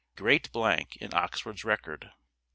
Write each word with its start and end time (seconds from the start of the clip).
Great 0.15 0.51
Blank 0.51 0.97
in 0.97 1.13
Oxford's 1.13 1.63
record. 1.63 2.09